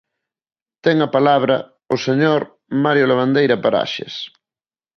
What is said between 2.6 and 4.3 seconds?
Mario Lavandeira Paraxes.